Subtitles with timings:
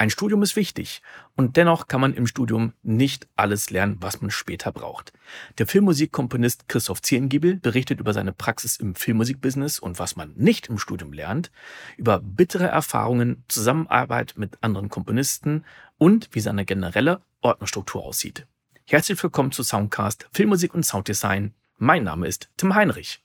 [0.00, 1.02] Ein Studium ist wichtig
[1.36, 5.12] und dennoch kann man im Studium nicht alles lernen, was man später braucht.
[5.58, 10.78] Der Filmmusikkomponist Christoph Zierengiebel berichtet über seine Praxis im Filmmusikbusiness und was man nicht im
[10.78, 11.50] Studium lernt,
[11.98, 15.66] über bittere Erfahrungen, Zusammenarbeit mit anderen Komponisten
[15.98, 18.46] und wie seine generelle Ordnerstruktur aussieht.
[18.86, 21.52] Herzlich willkommen zu Soundcast Filmmusik und Sounddesign.
[21.76, 23.22] Mein Name ist Tim Heinrich.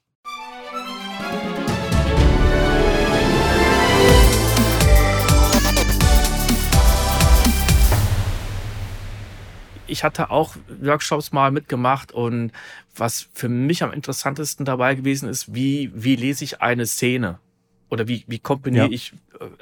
[9.88, 12.52] Ich hatte auch Workshops mal mitgemacht und
[12.96, 17.40] was für mich am interessantesten dabei gewesen ist, wie, wie lese ich eine Szene
[17.90, 18.92] oder wie, wie komponiere ja.
[18.92, 19.14] ich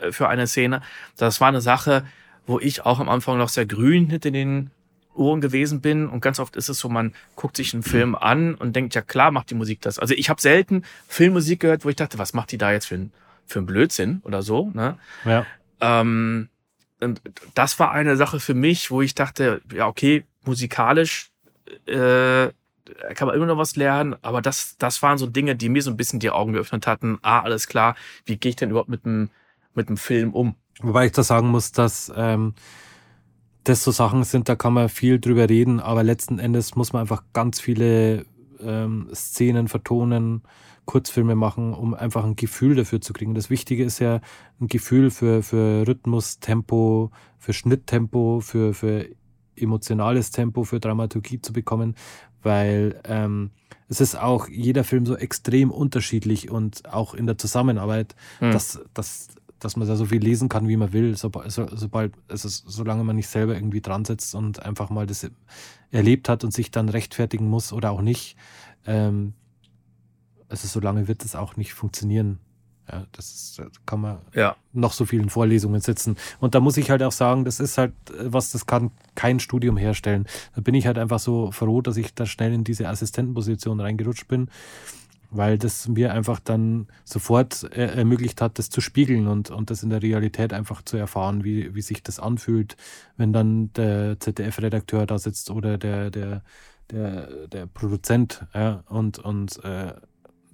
[0.01, 0.81] äh, für eine Szene.
[1.17, 2.05] Das war eine Sache,
[2.45, 4.71] wo ich auch am Anfang noch sehr grün hinter den
[5.15, 8.55] Ohren gewesen bin und ganz oft ist es so, man guckt sich einen Film an
[8.55, 9.99] und denkt, ja klar macht die Musik das.
[9.99, 12.95] Also ich habe selten Filmmusik gehört, wo ich dachte, was macht die da jetzt für
[12.95, 13.11] ein,
[13.45, 14.71] für ein Blödsinn oder so.
[14.73, 14.97] Ne?
[15.25, 15.45] Ja.
[15.81, 16.49] Ähm,
[17.03, 17.21] und
[17.53, 21.31] das war eine Sache für mich, wo ich dachte, ja, okay, musikalisch
[21.85, 22.49] äh,
[23.15, 25.91] kann man immer noch was lernen, aber das, das waren so Dinge, die mir so
[25.91, 27.17] ein bisschen die Augen geöffnet hatten.
[27.21, 29.29] Ah, alles klar, wie gehe ich denn überhaupt mit dem,
[29.73, 30.55] mit dem Film um?
[30.81, 32.53] Wobei ich da sagen muss, dass ähm,
[33.63, 37.01] das so Sachen sind, da kann man viel drüber reden, aber letzten Endes muss man
[37.01, 38.25] einfach ganz viele
[38.59, 40.43] ähm, Szenen vertonen,
[40.85, 43.33] Kurzfilme machen, um einfach ein Gefühl dafür zu kriegen.
[43.33, 44.21] Das Wichtige ist ja
[44.59, 49.07] ein Gefühl für, für Rhythmus, Tempo, für Schnitttempo, für, für
[49.55, 51.95] emotionales Tempo, für Dramaturgie zu bekommen,
[52.41, 53.51] weil ähm,
[53.87, 58.51] es ist auch jeder Film so extrem unterschiedlich und auch in der Zusammenarbeit, hm.
[58.51, 62.13] dass, dass, dass man da so viel lesen kann, wie man will, so, so, sobald,
[62.27, 65.29] also solange man nicht selber irgendwie dran sitzt und einfach mal das
[65.91, 68.35] erlebt hat und sich dann rechtfertigen muss oder auch nicht.
[68.85, 69.33] Ähm,
[70.53, 72.37] also so lange wird es auch nicht funktionieren.
[72.91, 74.55] Ja, das ist, kann man ja.
[74.71, 76.15] noch so vielen Vorlesungen sitzen.
[76.39, 79.77] Und da muss ich halt auch sagen, das ist halt was, das kann kein Studium
[79.77, 80.27] herstellen.
[80.53, 84.27] Da bin ich halt einfach so froh, dass ich da schnell in diese Assistentenposition reingerutscht
[84.27, 84.49] bin,
[85.31, 89.89] weil das mir einfach dann sofort ermöglicht hat, das zu spiegeln und, und das in
[89.89, 92.77] der Realität einfach zu erfahren, wie, wie sich das anfühlt,
[93.17, 96.43] wenn dann der ZDF-Redakteur da sitzt oder der, der,
[96.91, 99.93] der, der Produzent ja, und, und äh,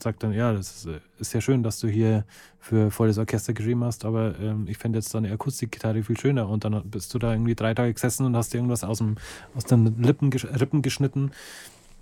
[0.04, 2.26] sagt dann, ja, das ist, äh, ist ja schön, dass du hier
[2.60, 6.50] für volles Orchester geschrieben hast, aber ähm, ich fände jetzt deine Akustikgitarre viel schöner.
[6.50, 9.16] Und dann bist du da irgendwie drei Tage gesessen und hast irgendwas aus, dem,
[9.56, 11.32] aus den Lippen, Rippen geschnitten.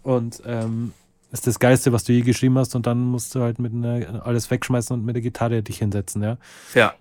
[0.03, 0.93] Und ähm,
[1.31, 4.25] ist das Geilste, was du je geschrieben hast, und dann musst du halt mit einer,
[4.25, 6.37] alles wegschmeißen und mit der Gitarre dich hinsetzen, ja.
[6.73, 6.93] Ja.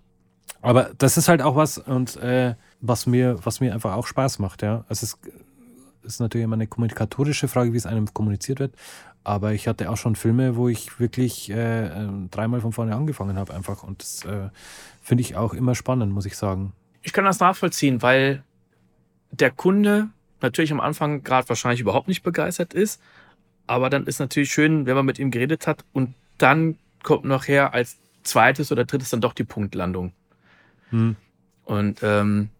[0.62, 4.39] Aber das ist halt auch was, und äh, was mir, was mir einfach auch Spaß
[4.41, 4.85] macht, ja.
[4.89, 5.19] Es ist,
[6.03, 8.75] ist natürlich immer eine kommunikatorische Frage, wie es einem kommuniziert wird.
[9.26, 13.37] Aber ich hatte auch schon Filme, wo ich wirklich äh, ähm, dreimal von vorne angefangen
[13.37, 13.82] habe, einfach.
[13.82, 14.50] Und das äh,
[15.03, 16.72] finde ich auch immer spannend, muss ich sagen.
[17.03, 18.44] Ich kann das nachvollziehen, weil
[19.32, 20.10] der Kunde
[20.41, 23.03] natürlich am Anfang gerade wahrscheinlich überhaupt nicht begeistert ist.
[23.66, 27.75] Aber dann ist natürlich schön, wenn man mit ihm geredet hat und dann kommt nachher
[27.75, 30.12] als zweites oder drittes dann doch die Punktlandung.
[30.91, 31.16] Hm.
[31.64, 32.50] Und ähm,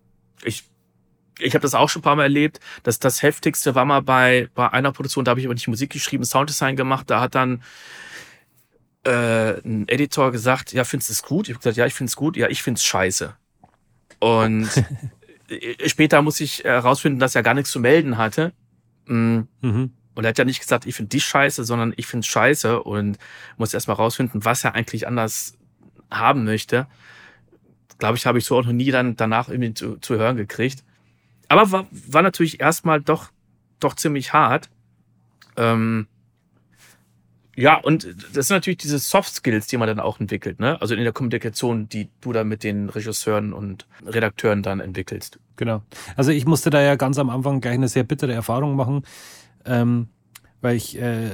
[0.43, 0.65] ich
[1.39, 2.61] ich habe das auch schon ein paar Mal erlebt.
[2.83, 5.91] dass das heftigste war mal bei, bei einer Produktion, da habe ich aber nicht Musik
[5.91, 7.11] geschrieben, Sounddesign gemacht.
[7.11, 7.63] Da hat dann
[9.05, 11.49] äh, ein Editor gesagt, ja, findest du es gut?
[11.49, 12.37] Ich habe gesagt, ja, ich finde es gut.
[12.37, 13.35] Ja, ich finde es scheiße.
[14.19, 14.69] Und
[15.87, 18.53] später muss ich herausfinden, dass er gar nichts zu melden hatte.
[19.07, 19.49] Mhm.
[19.61, 19.93] mhm.
[20.15, 22.83] Und er hat ja nicht gesagt, ich finde dich scheiße, sondern ich finde es scheiße
[22.83, 23.19] und
[23.59, 25.59] muss erstmal rausfinden, was er eigentlich anders
[26.11, 26.87] haben möchte.
[27.99, 30.85] Glaube ich, habe ich so auch noch nie dann danach irgendwie zu, zu hören gekriegt
[31.49, 33.31] aber war, war natürlich erstmal doch,
[33.81, 34.69] doch ziemlich hart.
[35.57, 36.07] Ähm,
[37.57, 40.79] ja, und das sind natürlich diese Soft Skills, die man dann auch entwickelt, ne?
[40.83, 45.39] Also in der Kommunikation, die du dann mit den Regisseuren und Redakteuren dann entwickelst.
[45.57, 45.83] Genau.
[46.17, 49.05] Also ich musste da ja ganz am Anfang gleich eine sehr bittere Erfahrung machen,
[49.65, 50.09] ähm,
[50.61, 51.31] weil ich äh,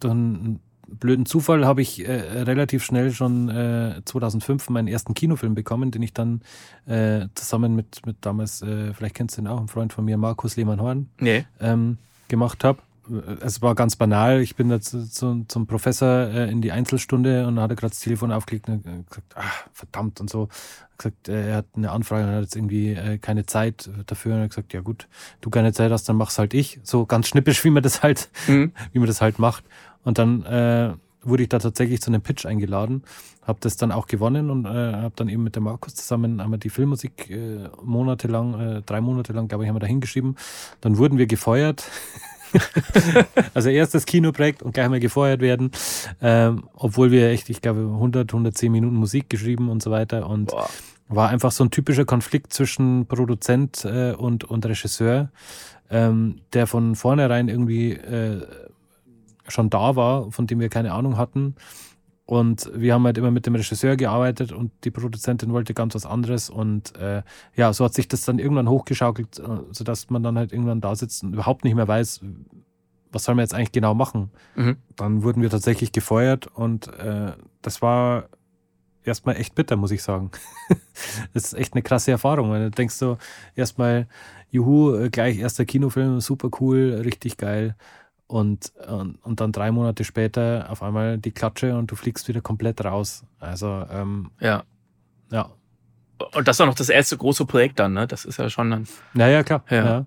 [0.00, 0.60] dann
[0.98, 6.02] blöden Zufall habe ich äh, relativ schnell schon äh, 2005 meinen ersten Kinofilm bekommen, den
[6.02, 6.42] ich dann
[6.86, 10.16] äh, zusammen mit, mit damals, äh, vielleicht kennst du ihn auch, ein Freund von mir,
[10.16, 11.44] Markus Lehmann-Horn, nee.
[11.60, 11.98] ähm,
[12.28, 12.78] gemacht habe.
[13.40, 14.40] Es war ganz banal.
[14.40, 18.00] Ich bin da zu, zu, zum Professor äh, in die Einzelstunde und hatte gerade das
[18.00, 20.48] Telefon aufgelegt und gesagt, ach, verdammt und so.
[20.96, 24.32] Gesagt, äh, er hat eine Anfrage und hat jetzt irgendwie keine Zeit dafür.
[24.32, 25.08] Und er hat gesagt, ja gut,
[25.40, 26.80] du keine Zeit hast, dann mach's halt ich.
[26.82, 28.72] So ganz schnippisch, wie man das halt, mhm.
[28.92, 29.64] wie man das halt macht.
[30.04, 33.02] Und dann äh, wurde ich da tatsächlich zu einem Pitch eingeladen,
[33.42, 36.50] habe das dann auch gewonnen und äh, habe dann eben mit dem Markus zusammen haben
[36.50, 40.36] wir die Filmmusik äh, monatelang, äh, drei Monate lang, glaube ich, haben wir da hingeschrieben.
[40.80, 41.84] Dann wurden wir gefeuert.
[43.54, 45.70] also erst das Kinoprojekt und gleich mal gefeuert werden,
[46.20, 50.50] ähm, obwohl wir echt, ich glaube, 100, 110 Minuten Musik geschrieben und so weiter und
[50.50, 50.68] Boah.
[51.08, 55.30] war einfach so ein typischer Konflikt zwischen Produzent äh, und, und Regisseur,
[55.90, 58.46] ähm, der von vornherein irgendwie äh,
[59.48, 61.54] schon da war, von dem wir keine Ahnung hatten.
[62.26, 66.06] Und wir haben halt immer mit dem Regisseur gearbeitet und die Produzentin wollte ganz was
[66.06, 66.48] anderes.
[66.48, 67.22] Und äh,
[67.54, 69.42] ja, so hat sich das dann irgendwann hochgeschaukelt, äh,
[69.72, 72.22] sodass man dann halt irgendwann da sitzt und überhaupt nicht mehr weiß,
[73.12, 74.30] was soll man jetzt eigentlich genau machen.
[74.56, 74.76] Mhm.
[74.96, 78.28] Dann wurden wir tatsächlich gefeuert und äh, das war
[79.04, 80.30] erstmal echt bitter, muss ich sagen.
[81.34, 82.50] das ist echt eine krasse Erfahrung.
[82.50, 83.18] Weil du denkst so,
[83.54, 84.08] erstmal,
[84.50, 87.76] juhu, äh, gleich erster Kinofilm, super cool, richtig geil.
[88.26, 92.40] Und, und, und dann drei Monate später auf einmal die Klatsche und du fliegst wieder
[92.40, 93.24] komplett raus.
[93.38, 94.64] Also, ähm, ja.
[95.30, 95.50] Ja.
[96.34, 98.06] Und das auch noch das erste große Projekt dann, ne?
[98.06, 98.88] Das ist ja schon dann.
[99.12, 99.64] Naja, klar.
[99.68, 99.84] Ja.
[99.84, 100.06] ja.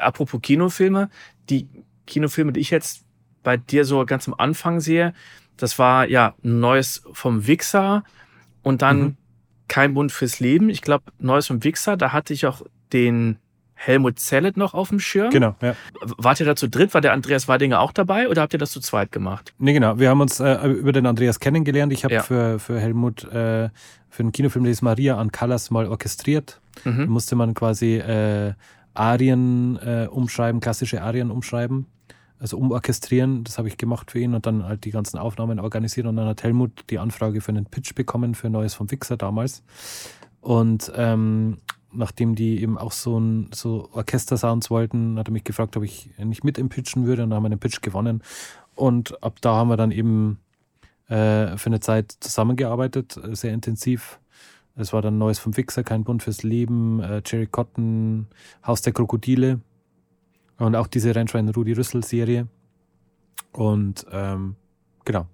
[0.00, 1.10] Apropos Kinofilme,
[1.50, 1.68] die
[2.06, 3.04] Kinofilme, die ich jetzt
[3.42, 5.12] bei dir so ganz am Anfang sehe,
[5.56, 8.04] das war ja Neues vom Wichser
[8.62, 9.16] und dann mhm.
[9.68, 10.70] Kein Bund fürs Leben.
[10.70, 12.62] Ich glaube, Neues vom Wichser, da hatte ich auch
[12.92, 13.36] den
[13.80, 15.30] Helmut Zellet noch auf dem Schirm.
[15.30, 15.74] Genau, ja.
[16.16, 16.94] Wart ihr da zu dritt?
[16.94, 19.54] War der Andreas Weidinger auch dabei oder habt ihr das zu zweit gemacht?
[19.58, 20.00] Nee, genau.
[20.00, 21.92] Wir haben uns äh, über den Andreas kennengelernt.
[21.92, 22.22] Ich habe ja.
[22.22, 23.68] für, für Helmut äh,
[24.10, 26.60] für den Kinofilm Les Maria an Callas mal orchestriert.
[26.84, 26.98] Mhm.
[26.98, 28.54] Da musste man quasi äh,
[28.94, 31.86] Arien äh, umschreiben, klassische Arien umschreiben.
[32.40, 36.06] Also umorchestrieren, das habe ich gemacht für ihn und dann halt die ganzen Aufnahmen organisiert
[36.06, 39.62] und dann hat Helmut die Anfrage für einen Pitch bekommen für Neues vom Fixer damals.
[40.40, 41.58] Und ähm,
[41.98, 46.10] nachdem die eben auch so, ein, so Orchester-Sounds wollten, hat er mich gefragt, ob ich
[46.18, 48.22] nicht mit im Pitchen würde und dann haben wir den Pitch gewonnen.
[48.74, 50.38] Und ab da haben wir dann eben
[51.08, 54.20] äh, für eine Zeit zusammengearbeitet, äh, sehr intensiv.
[54.76, 58.28] Es war dann Neues vom Fixer, Kein Bund fürs Leben, äh, Jerry Cotton,
[58.64, 59.60] Haus der Krokodile
[60.58, 62.46] und auch diese Rennschwein Rudi Rüssel Serie.
[63.52, 64.54] Und ähm,
[65.04, 65.26] genau.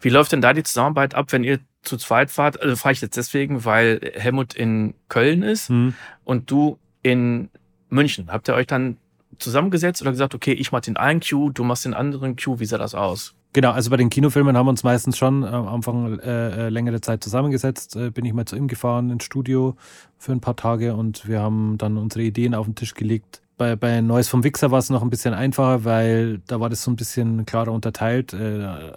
[0.00, 3.00] Wie läuft denn da die Zusammenarbeit ab, wenn ihr zu zweit fahrt, also fahre ich
[3.00, 5.94] jetzt deswegen, weil Helmut in Köln ist mhm.
[6.24, 7.50] und du in
[7.88, 8.28] München.
[8.28, 8.96] Habt ihr euch dann
[9.38, 12.64] zusammengesetzt oder gesagt, okay, ich mach den einen Cue, du machst den anderen Cue, wie
[12.64, 13.34] sah das aus?
[13.54, 16.68] Genau, also bei den Kinofilmen haben wir uns meistens schon äh, am Anfang äh, äh,
[16.70, 17.96] längere Zeit zusammengesetzt.
[17.96, 19.76] Äh, bin ich mal zu ihm gefahren ins Studio
[20.16, 23.42] für ein paar Tage und wir haben dann unsere Ideen auf den Tisch gelegt.
[23.58, 26.82] Bei, bei Neues vom Wichser war es noch ein bisschen einfacher, weil da war das
[26.82, 28.32] so ein bisschen klarer unterteilt.
[28.32, 28.92] Äh,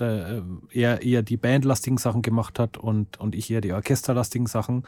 [0.00, 4.84] äh, eher, eher die bandlastigen Sachen gemacht hat und, und ich eher die orchesterlastigen Sachen.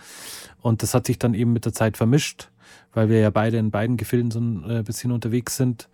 [0.61, 2.51] Und das hat sich dann eben mit der Zeit vermischt,
[2.93, 5.89] weil wir ja beide in beiden Gefilden so ein äh, bisschen unterwegs sind.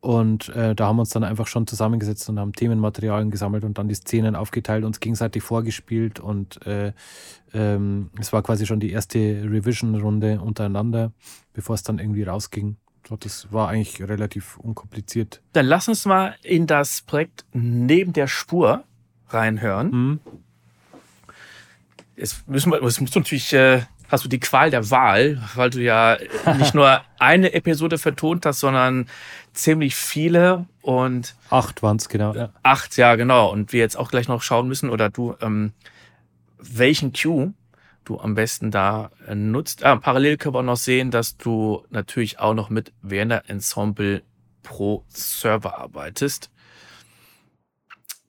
[0.00, 3.76] Und äh, da haben wir uns dann einfach schon zusammengesetzt und haben Themenmaterialien gesammelt und
[3.76, 6.20] dann die Szenen aufgeteilt, uns gegenseitig vorgespielt.
[6.20, 6.94] Und äh,
[7.52, 11.12] ähm, es war quasi schon die erste Revision-Runde untereinander,
[11.52, 12.76] bevor es dann irgendwie rausging.
[13.18, 15.40] Das war eigentlich relativ unkompliziert.
[15.52, 18.84] Dann lass uns mal in das Projekt Neben der Spur
[19.28, 19.90] reinhören.
[19.90, 20.20] Mhm.
[22.16, 25.80] Jetzt müssen wir, es muss natürlich, äh, hast du die Qual der Wahl, weil du
[25.80, 26.18] ja
[26.58, 29.08] nicht nur eine Episode vertont hast, sondern
[29.52, 31.34] ziemlich viele und.
[31.48, 32.34] Acht waren es, genau.
[32.34, 32.50] Ja.
[32.62, 33.50] Acht, ja, genau.
[33.50, 35.72] Und wir jetzt auch gleich noch schauen müssen, oder du, ähm,
[36.58, 37.54] welchen Cue
[38.10, 39.84] du am besten da äh, nutzt.
[39.84, 44.22] Ah, parallel können wir auch noch sehen, dass du natürlich auch noch mit Werner Ensemble
[44.62, 46.50] Pro Server arbeitest.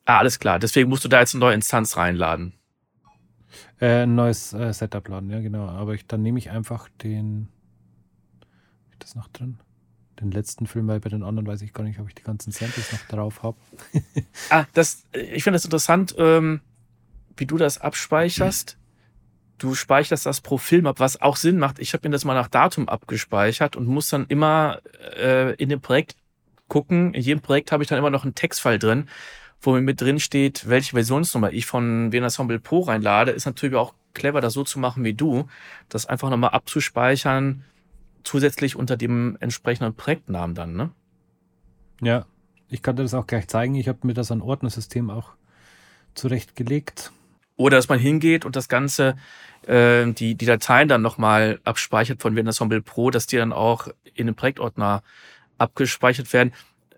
[0.05, 0.59] Ah, alles klar.
[0.59, 2.53] Deswegen musst du da jetzt eine neue Instanz reinladen.
[3.79, 5.67] Äh, ein neues äh, Setup laden, ja, genau.
[5.67, 7.49] Aber ich, dann nehme ich einfach den.
[8.39, 9.57] Habe ich das noch drin?
[10.19, 12.51] Den letzten Film, weil bei den anderen weiß ich gar nicht, ob ich die ganzen
[12.51, 13.57] Samples noch drauf habe.
[14.51, 16.61] ah, das, ich finde das interessant, ähm,
[17.35, 18.77] wie du das abspeicherst
[19.61, 21.79] du speicherst das pro Film ab, was auch Sinn macht.
[21.79, 24.79] Ich habe mir das mal nach Datum abgespeichert und muss dann immer
[25.17, 26.15] äh, in dem Projekt
[26.67, 27.13] gucken.
[27.13, 29.07] In jedem Projekt habe ich dann immer noch einen Textfile drin,
[29.61, 33.31] wo mir mit drin steht, welche Versionsnummer ich von Ensemble Pro reinlade.
[33.31, 35.47] Ist natürlich auch clever, das so zu machen wie du,
[35.89, 37.63] das einfach nochmal abzuspeichern,
[38.23, 40.91] zusätzlich unter dem entsprechenden Projektnamen dann, ne?
[42.01, 42.25] Ja,
[42.67, 43.75] ich kann dir das auch gleich zeigen.
[43.75, 45.33] Ich habe mir das an Ordnersystem auch
[46.15, 47.11] zurechtgelegt.
[47.61, 49.15] Oder dass man hingeht und das Ganze
[49.67, 54.25] äh, die, die Dateien dann nochmal abspeichert von Ensemble Pro, dass die dann auch in
[54.25, 55.03] den Projektordner
[55.57, 56.53] abgespeichert werden.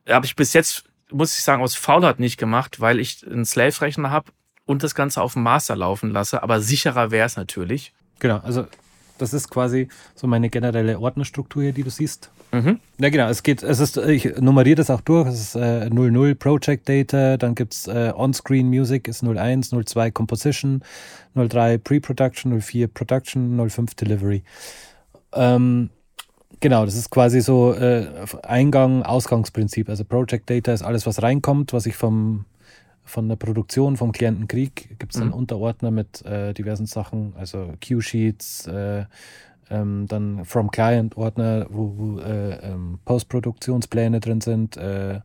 [0.07, 4.09] Habe ich bis jetzt, muss ich sagen, aus Faulheit nicht gemacht, weil ich einen Slave-Rechner
[4.09, 4.31] habe
[4.65, 6.41] und das Ganze auf dem Master laufen lasse.
[6.41, 7.93] Aber sicherer wäre es natürlich.
[8.19, 8.67] Genau, also
[9.17, 12.31] das ist quasi so meine generelle Ordnerstruktur hier, die du siehst.
[12.51, 12.79] Mhm.
[12.99, 13.29] Ja, genau.
[13.29, 15.27] Es geht, es ist, ich nummeriere das auch durch.
[15.27, 20.11] Es ist äh, 00 Project Data, dann gibt es äh, On-Screen Music ist 01, 02
[20.11, 20.83] Composition,
[21.35, 24.43] 03 Pre-Production, 04 Production, 05 Delivery.
[25.33, 25.89] Ähm,
[26.59, 28.07] genau, das ist quasi so äh,
[28.43, 29.89] Eingang, Ausgangsprinzip.
[29.89, 32.45] Also Project Data ist alles, was reinkommt, was ich vom
[33.03, 35.33] von der Produktion, vom Klientenkrieg, gibt es dann Mhm.
[35.33, 39.05] Unterordner mit äh, diversen Sachen, also Q-Sheets, äh,
[39.69, 45.19] ähm, dann From Client-Ordner, wo, wo äh, ähm, Postproduktionspläne drin sind, äh,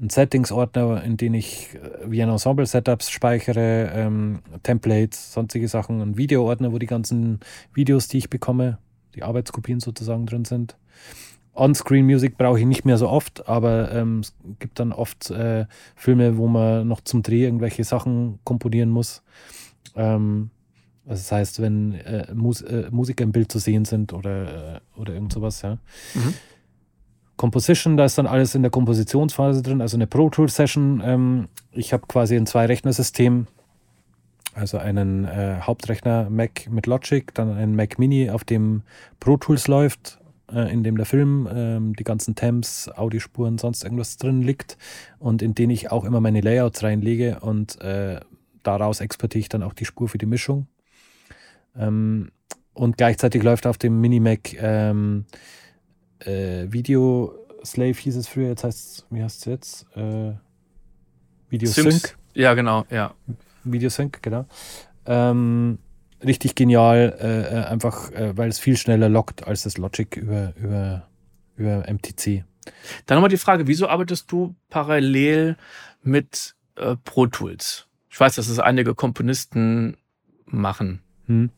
[0.00, 6.16] ein Settings-Ordner, in den ich äh, wie ein Ensemble-Setups speichere, ähm, Templates, sonstige Sachen, ein
[6.16, 7.40] Video-Ordner, wo die ganzen
[7.72, 8.78] Videos, die ich bekomme,
[9.14, 10.76] die Arbeitskopien sozusagen drin sind.
[11.54, 16.36] On-Screen-Music brauche ich nicht mehr so oft, aber ähm, es gibt dann oft äh, Filme,
[16.36, 19.22] wo man noch zum Dreh irgendwelche Sachen komponieren muss.
[19.94, 20.50] Ähm,
[21.06, 25.00] also das heißt, wenn äh, Mus äh, Musiker im Bild zu sehen sind oder, äh,
[25.00, 25.78] oder irgend sowas, ja.
[26.14, 26.34] Mhm.
[27.36, 31.02] Composition, da ist dann alles in der Kompositionsphase drin, also eine Pro Tool Session.
[31.04, 33.48] Ähm, ich habe quasi ein Zwei-Rechner-System,
[34.54, 38.82] also einen äh, Hauptrechner Mac mit Logic, dann einen Mac Mini, auf dem
[39.18, 40.20] Pro Tools läuft,
[40.54, 44.78] äh, in dem der Film, ähm, die ganzen Temps, Audiospuren, sonst irgendwas drin liegt
[45.18, 48.20] und in den ich auch immer meine Layouts reinlege und äh,
[48.62, 50.66] daraus exportiere ich dann auch die Spur für die Mischung.
[51.76, 52.30] Ähm,
[52.72, 55.26] und gleichzeitig läuft auf dem Mini-Mac ähm,
[56.20, 59.86] äh, Video Slave hieß es früher, jetzt heißt es, wie heißt es jetzt?
[59.96, 60.34] Äh,
[61.48, 61.70] Video.
[61.70, 62.16] Sync.
[62.34, 63.14] Ja, genau, ja.
[63.64, 64.46] Video Sync, genau.
[65.06, 65.78] Ähm,
[66.24, 70.52] richtig genial, äh, äh, einfach, äh, weil es viel schneller lockt als das Logic über,
[70.56, 71.08] über,
[71.56, 72.44] über MTC.
[73.06, 75.56] Dann nochmal die Frage, wieso arbeitest du parallel
[76.02, 77.86] mit äh, Pro Tools?
[78.08, 79.96] Ich weiß, dass es einige Komponisten
[80.46, 81.00] machen.
[81.26, 81.50] Hm.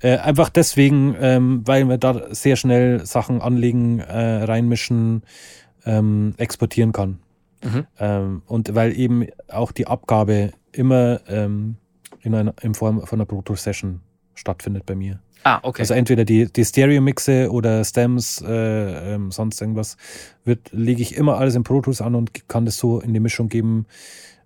[0.00, 5.22] Äh, einfach deswegen, ähm, weil man da sehr schnell Sachen anlegen, äh, reinmischen,
[5.86, 7.18] ähm, exportieren kann.
[7.64, 7.86] Mhm.
[7.98, 11.76] Ähm, und weil eben auch die Abgabe immer ähm,
[12.26, 14.00] in, einer, in Form von einer Pro Tools Session
[14.34, 15.20] stattfindet bei mir.
[15.44, 15.82] Ah, okay.
[15.82, 19.96] Also entweder die, die Stereo-Mixe oder Stems, äh, ähm, sonst irgendwas,
[20.44, 23.20] wird, lege ich immer alles in Pro Tools an und kann das so in die
[23.20, 23.86] Mischung geben,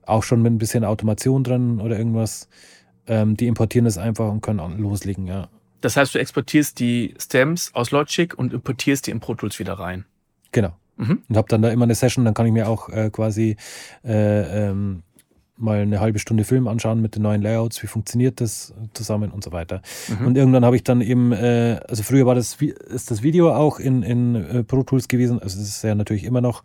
[0.04, 2.48] auch schon mit ein bisschen Automation drin oder irgendwas.
[3.06, 5.48] Ähm, die importieren das einfach und können loslegen, ja.
[5.80, 9.72] das heißt, du exportierst die Stems aus Logic und importierst die in Pro Tools wieder
[9.74, 10.04] rein.
[10.52, 10.76] Genau.
[10.98, 11.22] Mhm.
[11.28, 13.56] Und habe dann da immer eine Session, dann kann ich mir auch äh, quasi
[14.04, 15.02] äh, ähm,
[15.60, 19.44] mal eine halbe Stunde Film anschauen mit den neuen Layouts, wie funktioniert das zusammen und
[19.44, 19.82] so weiter.
[20.08, 20.26] Mhm.
[20.26, 23.78] Und irgendwann habe ich dann eben, äh, also früher war das, ist das Video auch
[23.78, 26.62] in, in äh, Pro Tools gewesen, also es ist ja natürlich immer noch,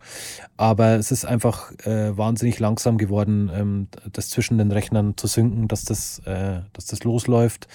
[0.56, 5.68] aber es ist einfach äh, wahnsinnig langsam geworden, ähm, das zwischen den Rechnern zu synken,
[5.68, 7.68] dass das, äh, dass das losläuft.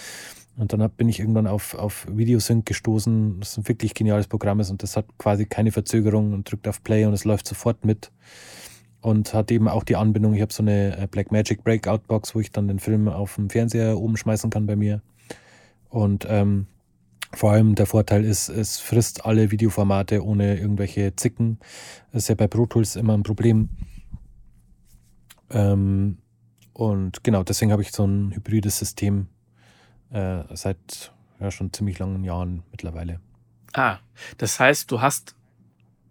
[0.57, 4.59] Und dann hab, bin ich irgendwann auf, auf Videosync gestoßen, das ein wirklich geniales Programm
[4.59, 7.85] ist und das hat quasi keine Verzögerung und drückt auf Play und es läuft sofort
[7.85, 8.11] mit.
[9.01, 12.39] Und hat eben auch die Anbindung, ich habe so eine äh, Blackmagic Breakout Box, wo
[12.39, 15.01] ich dann den Film auf dem Fernseher oben schmeißen kann bei mir.
[15.89, 16.67] Und ähm,
[17.33, 21.59] vor allem der Vorteil ist, es frisst alle Videoformate ohne irgendwelche Zicken.
[22.11, 23.69] Das ist ja bei Pro Tools immer ein Problem.
[25.49, 26.17] Ähm,
[26.73, 29.27] und genau, deswegen habe ich so ein hybrides System
[30.11, 33.19] äh, seit ja, schon ziemlich langen Jahren mittlerweile.
[33.73, 33.97] Ah,
[34.37, 35.35] das heißt, du hast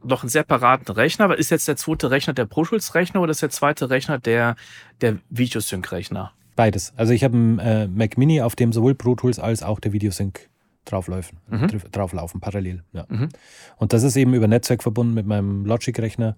[0.04, 1.26] noch einen separaten Rechner.
[1.26, 4.18] Aber ist jetzt der zweite Rechner der Pro Tools Rechner oder ist der zweite Rechner
[4.18, 4.56] der,
[5.00, 6.32] der Videosync Rechner?
[6.56, 6.92] Beides.
[6.96, 9.92] Also ich habe einen äh, Mac Mini, auf dem sowohl Pro Tools als auch der
[9.92, 10.48] Videosync
[10.84, 11.68] drauflaufen, Mhm.
[11.68, 12.82] dr- drauflaufen, parallel.
[12.92, 13.04] Ja.
[13.08, 13.28] Mhm.
[13.76, 16.36] Und das ist eben über Netzwerk verbunden mit meinem Logic-Rechner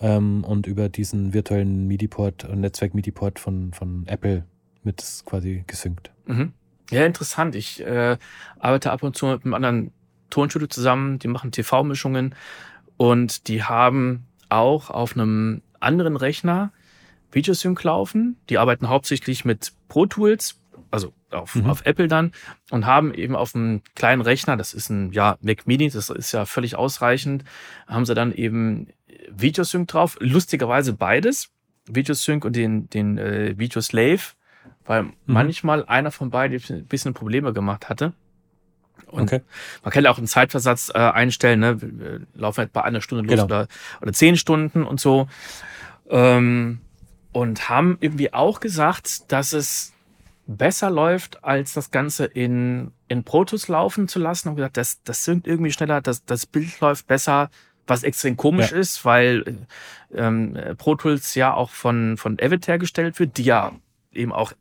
[0.00, 4.44] ähm, und über diesen virtuellen MIDI-Port und Netzwerk-MIDI-Port von, von Apple
[4.82, 6.10] mit quasi gesynkt.
[6.26, 6.52] Mhm.
[6.90, 7.54] Ja, interessant.
[7.56, 8.16] Ich äh,
[8.58, 9.90] arbeite ab und zu mit einem anderen
[10.30, 12.34] Tonstudio zusammen, die machen TV-Mischungen
[12.96, 16.72] und die haben auch auf einem anderen Rechner
[17.32, 18.36] Videosync laufen.
[18.48, 20.60] Die arbeiten hauptsächlich mit Pro Tools,
[20.90, 21.66] also auf, Mhm.
[21.66, 22.32] auf Apple dann,
[22.70, 26.32] und haben eben auf einem kleinen Rechner, das ist ein ja, Mac Mini, das ist
[26.32, 27.44] ja völlig ausreichend,
[27.88, 28.88] haben sie dann eben
[29.30, 30.16] Videosync drauf.
[30.20, 31.50] Lustigerweise beides,
[31.86, 34.20] Videosync und den, den äh, Videoslave,
[34.84, 38.12] weil manchmal einer von beiden ein bisschen Probleme gemacht hatte.
[39.06, 39.40] Und Okay.
[39.82, 41.80] man kann ja auch einen Zeitversatz äh, einstellen, ne?
[41.80, 43.44] Wir, laufen etwa eine Stunde los Genau.
[43.44, 43.68] oder,
[44.00, 45.28] oder zehn Stunden und so.
[46.08, 46.80] Ähm,
[47.32, 49.92] und haben irgendwie auch gesagt, dass es
[50.46, 54.48] besser läuft, als das Ganze in, in Pro Tools laufen zu lassen.
[54.50, 57.50] Und gesagt, das, das synkt irgendwie schneller, das, das Bild läuft besser,
[57.86, 58.78] was extrem komisch Ja.
[58.78, 59.66] ist, weil
[60.14, 63.72] ähm, Pro Tools ja auch von, von Avid hergestellt wird, die ja
[64.12, 64.52] eben auch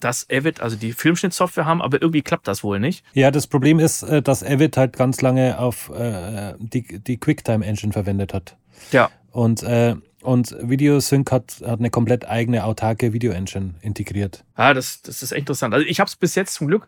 [0.00, 3.04] das Avid, also die Filmschnittsoftware haben, aber irgendwie klappt das wohl nicht.
[3.14, 7.92] Ja, das Problem ist, äh, dass Avid halt ganz lange auf äh, die, die QuickTime-Engine
[7.92, 8.56] verwendet hat.
[8.92, 9.10] Ja.
[9.30, 14.44] Und, äh, und VideoSync hat, hat eine komplett eigene autarke Video-Engine integriert.
[14.56, 15.74] Ja, das, das ist echt interessant.
[15.74, 16.86] Also ich habe es bis jetzt zum Glück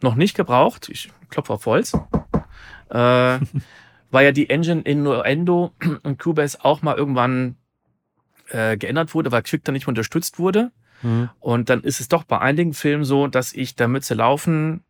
[0.00, 0.88] noch nicht gebraucht.
[0.88, 1.92] Ich klopfe auf Holz.
[2.90, 3.38] Äh,
[4.10, 5.72] weil ja die Engine in Nuendo
[6.02, 7.56] und Cubase auch mal irgendwann
[8.48, 10.72] äh, geändert wurde, weil Quick dann nicht mehr unterstützt wurde.
[11.02, 11.30] Mhm.
[11.40, 14.82] Und dann ist es doch bei einigen Filmen so, dass ich, damit sie laufen,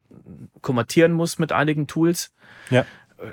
[0.63, 2.33] kommentieren muss mit einigen Tools.
[2.71, 2.85] Ja.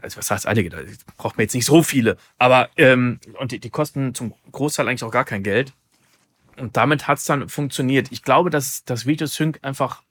[0.01, 0.69] Also was heißt einige?
[0.69, 0.77] Da
[1.17, 2.17] braucht man jetzt nicht so viele.
[2.37, 5.73] Aber ähm, und die, die kosten zum Großteil eigentlich auch gar kein Geld.
[6.57, 8.11] Und damit hat es dann funktioniert.
[8.11, 10.01] Ich glaube, dass das Videosync einfach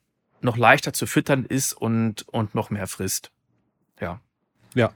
[0.42, 3.30] noch leichter zu füttern ist und, und noch mehr frisst.
[4.00, 4.20] Ja.
[4.74, 4.92] Ja,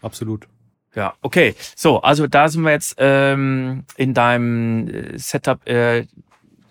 [0.00, 0.46] absolut.
[0.94, 1.54] Ja, okay.
[1.74, 5.66] So, also da sind wir jetzt ähm, in deinem äh, Setup.
[5.66, 6.06] Äh,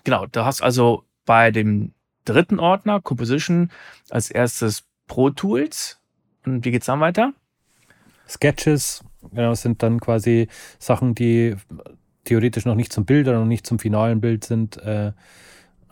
[0.04, 1.92] genau, du hast also bei dem
[2.24, 3.70] dritten Ordner, Composition,
[4.10, 6.00] als erstes Pro Tools.
[6.44, 7.32] Und wie geht's dann weiter?
[8.28, 11.56] Sketches, genau, sind dann quasi Sachen, die
[12.24, 14.76] theoretisch noch nicht zum Bild oder noch nicht zum finalen Bild sind.
[14.78, 15.12] Äh,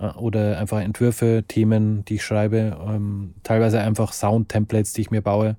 [0.00, 2.78] äh, oder einfach Entwürfe, Themen, die ich schreibe.
[2.88, 5.56] Ähm, teilweise einfach Sound-Templates, die ich mir baue.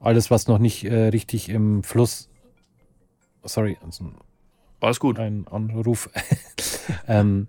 [0.00, 2.28] Alles, was noch nicht äh, richtig im Fluss.
[3.44, 4.12] Sorry, also
[4.80, 5.18] alles gut.
[5.18, 6.10] Ein Anruf.
[7.08, 7.48] ähm,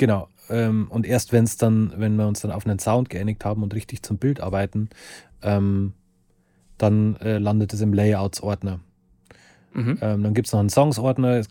[0.00, 0.28] genau.
[0.48, 3.62] Ähm, und erst wenn es dann, wenn wir uns dann auf einen Sound geeinigt haben
[3.62, 4.88] und richtig zum Bild arbeiten,
[5.42, 5.92] ähm,
[6.78, 8.80] dann äh, landet es im Layouts-Ordner.
[9.74, 9.98] Mhm.
[10.00, 11.42] Ähm, dann gibt es noch einen Songs-Ordner.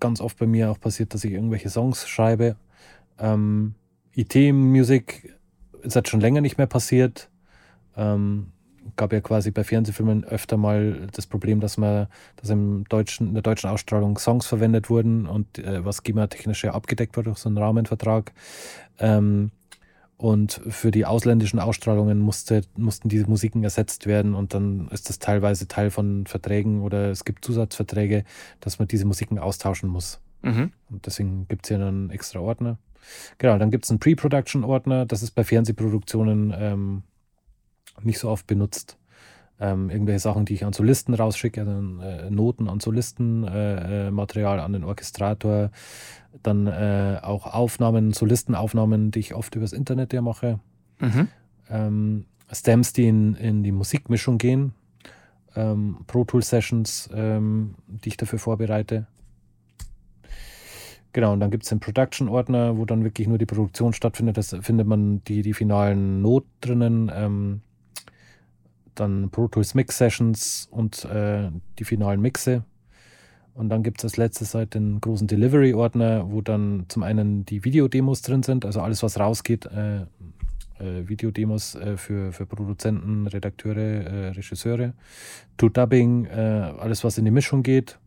[0.00, 2.56] Ganz oft bei mir auch passiert, dass ich irgendwelche Songs schreibe.
[3.18, 3.74] Ähm,
[4.14, 5.34] IT-Music
[5.82, 7.28] ist jetzt schon länger nicht mehr passiert.
[7.96, 8.52] Ähm,
[8.96, 13.34] gab ja quasi bei Fernsehfilmen öfter mal das Problem, dass man, dass im deutschen, in
[13.34, 17.48] der deutschen Ausstrahlung Songs verwendet wurden und äh, was GEMA-technisch ja abgedeckt wurde durch so
[17.48, 18.32] einen Rahmenvertrag.
[18.98, 19.50] Ähm,
[20.18, 25.18] und für die ausländischen Ausstrahlungen musste, mussten diese Musiken ersetzt werden und dann ist das
[25.18, 28.24] teilweise Teil von Verträgen oder es gibt Zusatzverträge,
[28.60, 30.20] dass man diese Musiken austauschen muss.
[30.42, 30.72] Mhm.
[30.90, 32.78] Und deswegen gibt es hier einen extra Ordner.
[33.38, 37.02] Genau, dann gibt es einen Pre-Production-Ordner, das ist bei Fernsehproduktionen ähm,
[38.02, 38.98] nicht so oft benutzt.
[39.58, 44.10] Ähm, irgendwelche Sachen, die ich an Solisten rausschicke, dann äh, Noten an Solisten, äh, äh,
[44.10, 45.70] Material an den Orchestrator,
[46.42, 50.60] dann äh, auch Aufnahmen, Solistenaufnahmen, die ich oft übers Internet ja mache.
[51.00, 51.28] Mhm.
[51.70, 54.74] Ähm, Stems, die in, in die Musikmischung gehen,
[55.54, 59.06] ähm, Pro Tool Sessions, ähm, die ich dafür vorbereite.
[61.14, 64.36] Genau, und dann gibt es den Production-Ordner, wo dann wirklich nur die Produktion stattfindet.
[64.36, 67.62] Da findet man die, die finalen Noten drinnen.
[68.96, 72.64] Dann Pro Tools Mix Sessions und äh, die finalen Mixe.
[73.54, 77.64] Und dann gibt es als letztes halt den großen Delivery-Ordner, wo dann zum einen die
[77.64, 80.02] Videodemos drin sind, also alles, was rausgeht, äh,
[80.78, 84.92] äh, Videodemos äh, für, für Produzenten, Redakteure, äh, Regisseure,
[85.56, 87.98] to Dubbing, äh, alles, was in die Mischung geht,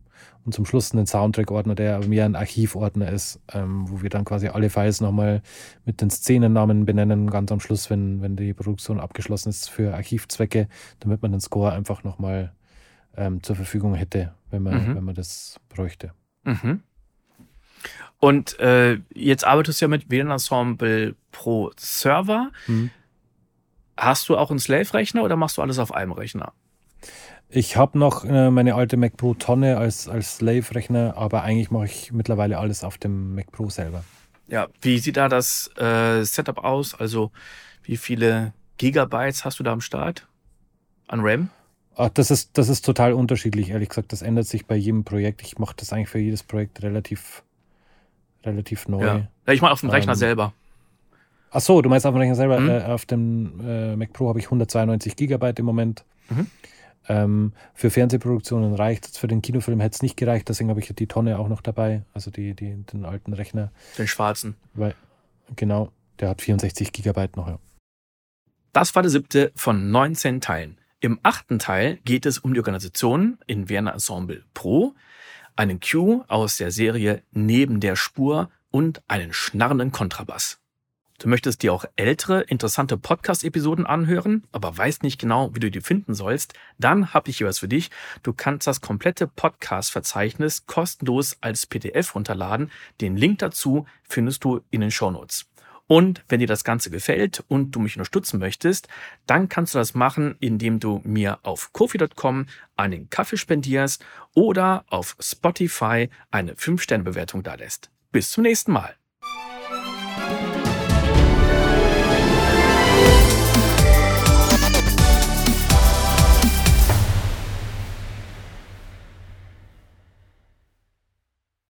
[0.44, 4.48] und zum Schluss einen Soundtrack-Ordner, der mehr ein Archivordner ist, ähm, wo wir dann quasi
[4.48, 5.42] alle Files nochmal
[5.84, 10.68] mit den Szenennamen benennen, ganz am Schluss, wenn, wenn die Produktion abgeschlossen ist für Archivzwecke,
[11.00, 12.52] damit man den Score einfach nochmal
[13.16, 14.96] ähm, zur Verfügung hätte, wenn man, mhm.
[14.96, 16.12] wenn man das bräuchte.
[16.44, 16.82] Mhm.
[18.18, 22.50] Und äh, jetzt arbeitest du ja mit WLAN Ensemble pro Server.
[22.66, 22.90] Mhm.
[23.96, 26.52] Hast du auch einen Slave-Rechner oder machst du alles auf einem Rechner?
[27.52, 31.86] Ich habe noch äh, meine alte Mac Pro Tonne als, als Slave-Rechner, aber eigentlich mache
[31.86, 34.04] ich mittlerweile alles auf dem Mac Pro selber.
[34.46, 36.94] Ja, wie sieht da das äh, Setup aus?
[36.94, 37.32] Also
[37.82, 40.28] wie viele Gigabytes hast du da am Start
[41.08, 41.50] an RAM?
[41.96, 44.12] Ach, das, ist, das ist total unterschiedlich, ehrlich gesagt.
[44.12, 45.42] Das ändert sich bei jedem Projekt.
[45.42, 47.42] Ich mache das eigentlich für jedes Projekt relativ,
[48.44, 49.04] relativ neu.
[49.04, 50.52] Ja, ich mache auf dem Rechner ähm, selber.
[51.50, 52.60] Ach so, du meinst auf dem Rechner selber.
[52.60, 52.68] Mhm.
[52.68, 56.04] Äh, auf dem äh, Mac Pro habe ich 192 Gigabyte im Moment.
[56.28, 56.46] Mhm.
[57.10, 60.94] Ähm, für Fernsehproduktionen reicht es, für den Kinofilm hätte es nicht gereicht, deswegen habe ich
[60.94, 63.72] die Tonne auch noch dabei, also die, die, den alten Rechner.
[63.98, 64.54] Den schwarzen.
[64.74, 64.94] Weil,
[65.56, 67.58] genau, der hat 64 Gigabyte noch, ja.
[68.72, 70.78] Das war der siebte von 19 Teilen.
[71.00, 74.94] Im achten Teil geht es um die Organisation in Werner Ensemble Pro,
[75.56, 80.59] einen Cue aus der Serie Neben der Spur und einen schnarrenden Kontrabass.
[81.20, 85.82] Du möchtest dir auch ältere, interessante Podcast-Episoden anhören, aber weißt nicht genau, wie du die
[85.82, 87.90] finden sollst, dann habe ich hier was für dich.
[88.22, 92.70] Du kannst das komplette Podcast-Verzeichnis kostenlos als PDF runterladen.
[93.02, 95.44] Den Link dazu findest du in den Shownotes.
[95.86, 98.88] Und wenn dir das Ganze gefällt und du mich unterstützen möchtest,
[99.26, 104.02] dann kannst du das machen, indem du mir auf kofi.com einen Kaffee spendierst
[104.32, 107.90] oder auf Spotify eine 5-Sterne-Bewertung da lässt.
[108.10, 108.99] Bis zum nächsten Mal.